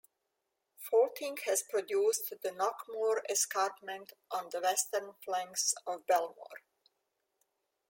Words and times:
Faulting 0.79 1.37
has 1.45 1.61
produced 1.61 2.33
the 2.41 2.49
Knockmore 2.49 3.21
escarpment 3.29 4.13
on 4.31 4.49
the 4.51 4.59
western 4.59 5.13
flanks 5.23 5.75
of 5.85 6.07
Belmore. 6.07 6.63